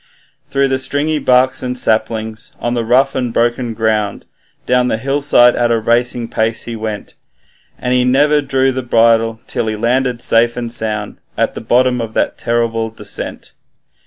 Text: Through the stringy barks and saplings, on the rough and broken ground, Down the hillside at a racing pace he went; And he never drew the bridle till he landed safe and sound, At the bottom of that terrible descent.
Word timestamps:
Through 0.47 0.69
the 0.69 0.79
stringy 0.79 1.19
barks 1.19 1.61
and 1.61 1.77
saplings, 1.77 2.55
on 2.59 2.73
the 2.73 2.83
rough 2.83 3.13
and 3.13 3.31
broken 3.31 3.75
ground, 3.75 4.25
Down 4.65 4.87
the 4.87 4.97
hillside 4.97 5.55
at 5.55 5.69
a 5.69 5.77
racing 5.77 6.27
pace 6.29 6.63
he 6.65 6.75
went; 6.75 7.13
And 7.77 7.93
he 7.93 8.03
never 8.03 8.41
drew 8.41 8.71
the 8.71 8.81
bridle 8.81 9.41
till 9.45 9.67
he 9.67 9.75
landed 9.75 10.19
safe 10.23 10.57
and 10.57 10.71
sound, 10.71 11.17
At 11.37 11.53
the 11.53 11.61
bottom 11.61 12.01
of 12.01 12.15
that 12.15 12.39
terrible 12.39 12.89
descent. 12.89 13.53